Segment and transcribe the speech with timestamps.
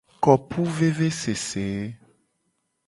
[0.23, 1.65] Kopuvevesese.